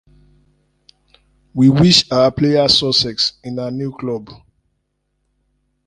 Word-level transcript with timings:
We 1.53 1.69
wish 1.69 2.11
our 2.11 2.31
player 2.31 2.67
success 2.69 3.33
in 3.43 3.57
her 3.59 3.69
new 3.69 3.91
club. 3.91 4.31